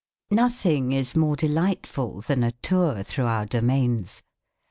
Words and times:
Nothing 0.31 0.93
is 0.93 1.15
more 1.15 1.35
delightful 1.35 2.21
than 2.21 2.43
a 2.43 2.53
tour 2.53 3.03
through 3.03 3.27
our 3.27 3.45
domains. 3.45 4.23